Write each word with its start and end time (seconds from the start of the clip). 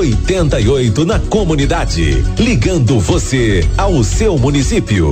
88 0.00 1.04
na 1.04 1.18
comunidade. 1.18 2.24
Ligando 2.38 2.98
você 2.98 3.68
ao 3.76 4.02
seu 4.02 4.38
município. 4.38 5.10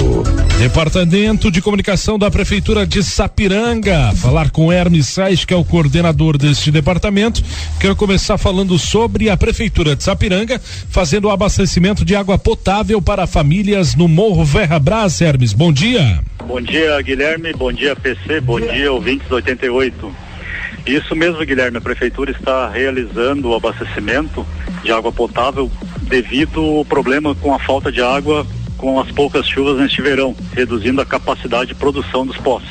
Departamento 0.59 1.51
de 1.51 1.61
Comunicação 1.61 2.19
da 2.19 2.30
Prefeitura 2.30 2.87
de 2.87 3.03
Sapiranga. 3.03 4.12
Falar 4.14 4.51
com 4.51 4.72
Hermes 4.72 5.09
Sais, 5.09 5.45
que 5.45 5.53
é 5.53 5.56
o 5.56 5.64
coordenador 5.64 6.38
deste 6.38 6.71
departamento. 6.71 7.43
Quero 7.79 7.95
começar 7.95 8.38
falando 8.38 8.79
sobre 8.79 9.29
a 9.29 9.37
Prefeitura 9.37 9.95
de 9.95 10.03
Sapiranga 10.03 10.59
fazendo 10.89 11.27
o 11.27 11.31
abastecimento 11.31 12.03
de 12.03 12.17
água 12.17 12.39
potável 12.39 13.03
para 13.03 13.27
famílias 13.27 13.95
no 13.95 14.09
Morro 14.09 14.43
Verra 14.43 14.79
Brás. 14.79 15.21
Hermes, 15.21 15.53
bom 15.53 15.71
dia. 15.71 16.20
Bom 16.47 16.62
dia, 16.62 16.98
Guilherme. 17.02 17.52
Bom 17.52 17.70
dia, 17.70 17.95
PC. 17.95 18.41
Bom 18.41 18.59
dia, 18.59 18.91
ouvintes 18.91 19.30
88. 19.30 20.27
Isso 20.89 21.15
mesmo, 21.15 21.45
Guilherme. 21.45 21.77
A 21.77 21.83
prefeitura 21.83 22.30
está 22.30 22.66
realizando 22.66 23.51
o 23.51 23.55
abastecimento 23.55 24.47
de 24.83 24.91
água 24.91 25.12
potável 25.12 25.70
devido 26.01 26.62
ao 26.62 26.84
problema 26.84 27.34
com 27.34 27.55
a 27.55 27.59
falta 27.59 27.92
de 27.92 28.01
água 28.01 28.46
com 28.79 28.98
as 28.98 29.10
poucas 29.10 29.46
chuvas 29.46 29.77
neste 29.77 30.01
verão, 30.01 30.34
reduzindo 30.55 31.02
a 31.02 31.05
capacidade 31.05 31.70
de 31.70 31.74
produção 31.74 32.24
dos 32.24 32.37
poços. 32.38 32.70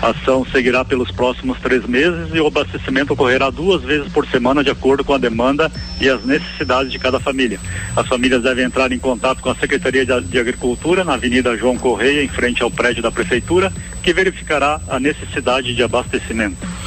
A 0.00 0.10
ação 0.10 0.46
seguirá 0.46 0.84
pelos 0.84 1.10
próximos 1.10 1.58
três 1.58 1.84
meses 1.84 2.30
e 2.32 2.40
o 2.40 2.46
abastecimento 2.46 3.12
ocorrerá 3.12 3.50
duas 3.50 3.82
vezes 3.82 4.10
por 4.12 4.24
semana, 4.28 4.64
de 4.64 4.70
acordo 4.70 5.04
com 5.04 5.12
a 5.12 5.18
demanda 5.18 5.70
e 6.00 6.08
as 6.08 6.24
necessidades 6.24 6.90
de 6.90 6.98
cada 6.98 7.20
família. 7.20 7.60
As 7.94 8.06
famílias 8.06 8.42
devem 8.42 8.64
entrar 8.64 8.92
em 8.92 8.98
contato 8.98 9.42
com 9.42 9.50
a 9.50 9.56
Secretaria 9.56 10.06
de 10.06 10.38
Agricultura, 10.38 11.04
na 11.04 11.14
Avenida 11.14 11.56
João 11.56 11.76
Correia, 11.76 12.22
em 12.22 12.28
frente 12.28 12.62
ao 12.62 12.70
prédio 12.70 13.02
da 13.02 13.10
Prefeitura, 13.10 13.72
que 14.02 14.14
verificará 14.14 14.80
a 14.88 15.00
necessidade 15.00 15.74
de 15.74 15.82
abastecimento. 15.82 16.77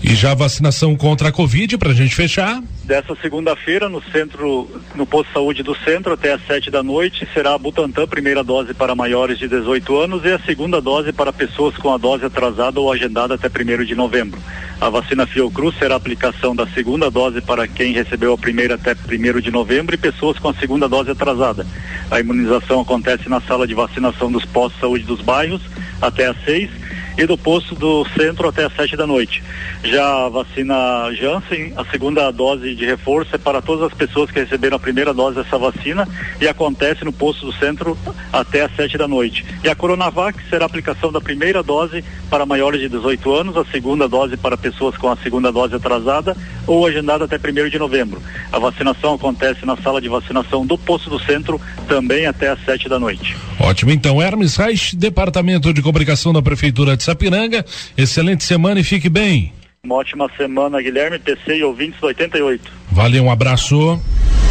e 0.03 0.16
já 0.16 0.31
a 0.31 0.35
vacinação 0.35 0.95
contra 0.95 1.30
a 1.30 1.31
Covid, 1.31 1.77
para 1.77 1.92
a 1.92 1.93
gente 1.93 2.15
fechar? 2.15 2.61
Dessa 2.83 3.15
segunda-feira, 3.21 3.87
no 3.89 4.02
centro, 4.11 4.70
no 4.95 5.05
posto 5.05 5.27
de 5.27 5.33
saúde 5.33 5.64
do 5.64 5.75
centro, 5.75 6.14
até 6.14 6.33
às 6.33 6.45
sete 6.48 6.71
da 6.71 6.81
noite, 6.81 7.27
será 7.33 7.53
a 7.53 7.58
Butantan, 7.58 8.08
primeira 8.08 8.43
dose 8.43 8.73
para 8.73 8.95
maiores 8.95 9.37
de 9.37 9.48
18 9.48 9.98
anos 9.98 10.25
e 10.25 10.31
a 10.31 10.39
segunda 10.39 10.81
dose 10.81 11.11
para 11.11 11.33
pessoas 11.33 11.75
com 11.77 11.93
a 11.93 11.98
dose 11.98 12.25
atrasada 12.25 12.80
ou 12.80 12.92
agendada 12.92 13.36
até 13.36 13.49
primeiro 13.49 13.86
de 13.86 13.93
novembro. 13.93 14.39
A 14.80 14.89
vacina 14.89 15.27
Fiocruz 15.27 15.77
será 15.77 15.95
a 15.95 15.98
aplicação 15.98 16.55
da 16.55 16.65
segunda 16.67 17.11
dose 17.11 17.42
para 17.42 17.67
quem 17.67 17.93
recebeu 17.93 18.33
a 18.33 18.37
primeira 18.37 18.75
até 18.75 18.95
primeiro 18.95 19.42
de 19.42 19.52
novembro 19.52 19.93
e 19.93 19.98
pessoas 19.98 20.39
com 20.39 20.49
a 20.49 20.54
segunda 20.54 20.87
dose 20.87 21.11
atrasada. 21.11 21.65
A 22.09 22.19
imunização 22.19 22.81
acontece 22.81 23.27
na 23.27 23.42
sala 23.42 23.67
de 23.67 23.73
vacinação 23.73 24.31
dos 24.31 24.45
postos 24.45 24.75
de 24.75 24.81
saúde 24.81 25.04
dos 25.04 25.21
bairros 25.21 25.61
até 26.02 26.27
às 26.27 26.37
seis 26.45 26.69
e 27.17 27.26
do 27.26 27.38
posto 27.38 27.76
do 27.76 28.05
centro 28.17 28.48
até 28.48 28.66
às 28.66 28.76
sete 28.76 28.95
da 28.95 29.08
noite. 29.08 29.44
Já 29.83 30.26
a 30.26 30.30
vacina 30.30 31.11
Janssen, 31.14 31.73
a 31.76 31.83
segunda 31.86 32.30
dose 32.32 32.76
de 32.76 32.86
reforço 32.86 33.36
é 33.36 33.38
para 33.38 33.61
todas 33.61 33.92
as 33.92 33.98
pessoas 33.98 34.30
que 34.30 34.39
receberam 34.39 34.78
a 34.78 34.80
primeira 34.80 35.14
dose 35.14 35.38
dessa 35.38 35.58
vacina 35.58 36.08
e 36.39 36.48
acontece 36.48 37.04
no 37.04 37.11
posto 37.11 37.45
do 37.45 37.54
centro 37.54 37.98
até 38.32 38.61
às 38.61 38.76
sete 38.76 38.98
da 38.98 39.08
noite. 39.08 39.45
E 39.64 39.70
a 39.70 39.76
Coronavac 39.76 40.38
será 40.50 40.66
a 40.66 40.67
aplicação 40.67 41.11
da 41.11 41.20
primeira 41.20 41.64
dose 41.64 42.04
para 42.30 42.45
maiores 42.45 42.80
de 42.80 42.89
18 42.89 43.34
anos, 43.34 43.58
a 43.58 43.66
segunda 43.66 44.08
dose 44.08 44.38
para 44.38 44.58
pessoas 44.58 44.95
com 44.98 45.10
a 45.10 45.17
segunda 45.17 45.52
dose 45.52 45.76
atrasada 45.76 46.36
ou 46.67 46.86
agendada 46.86 47.26
até 47.26 47.38
primeiro 47.38 47.72
de 47.72 47.80
novembro. 47.80 48.22
A 48.52 48.60
vacinação 48.60 49.16
acontece 49.16 49.66
na 49.66 49.76
sala 49.78 50.00
de 50.00 50.10
vacinação 50.10 50.66
do 50.66 50.78
posto 50.78 51.10
do 51.10 51.20
centro 51.20 51.60
também 51.88 52.28
até 52.28 52.50
às 52.50 52.64
sete 52.64 52.88
da 52.88 53.00
noite. 53.00 53.36
Ótimo, 53.60 53.92
então, 53.92 54.22
Hermes 54.22 54.55
Reich, 54.58 54.95
Departamento 54.95 55.73
de 55.73 55.82
Comunicação 55.82 56.33
da 56.33 56.42
Prefeitura 56.42 56.95
de 56.95 57.04
Sapiranga. 57.04 57.66
Excelente 57.98 58.44
semana 58.44 58.80
e 58.80 58.83
fique 58.83 59.10
bem. 59.10 59.54
Uma 59.83 59.95
ótima 59.95 60.30
semana, 60.36 60.82
Guilherme, 60.82 61.17
PC 61.17 61.58
e 61.58 61.64
ouvintes 61.64 62.02
88. 62.04 62.72
Valeu, 62.92 63.23
um 63.23 63.32
abraço. 63.32 63.99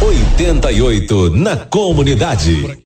88 0.01 1.29
na 1.31 1.55
comunidade. 1.57 2.79